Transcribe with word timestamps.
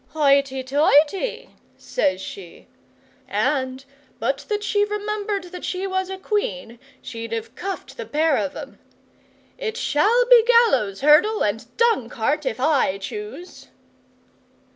"Hoity 0.15 0.63
toity!" 0.63 1.51
says 1.77 2.19
she, 2.19 2.65
and, 3.27 3.85
but 4.17 4.39
that 4.49 4.63
she 4.63 4.83
remembered 4.83 5.51
that 5.51 5.63
she 5.63 5.85
was 5.85 6.09
Queen, 6.23 6.79
she'd 7.03 7.31
have 7.31 7.53
cuffed 7.53 7.97
the 7.97 8.05
pair 8.07 8.35
of 8.35 8.55
'em. 8.55 8.79
"It 9.59 9.77
shall 9.77 10.25
be 10.27 10.43
gallows, 10.43 11.01
hurdle, 11.01 11.43
and 11.43 11.67
dung 11.77 12.09
cart 12.09 12.47
if 12.47 12.59
I 12.59 12.97
choose." 12.97 13.67